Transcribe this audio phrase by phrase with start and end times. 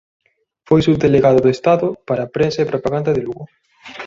[0.67, 3.45] Foi subdelegado do Estado para Prensa e Propaganda de Lugo.